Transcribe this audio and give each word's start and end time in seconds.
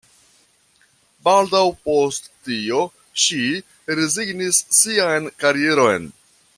Baldaŭ 1.27 1.61
post 1.89 2.31
tio, 2.47 2.81
ŝi 3.25 3.43
rezignis 4.01 4.65
sian 4.79 5.33
karieron. 5.45 6.15